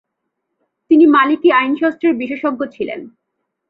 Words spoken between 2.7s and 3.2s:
ছিলেন।